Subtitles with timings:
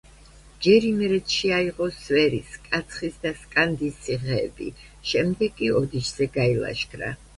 [0.67, 4.73] ჯერ იმერეთში აიღო სვერის, კაცხის და სკანდის ციხეები,
[5.11, 7.13] შემდეგ კი ოდიშზე გაილაშქრა.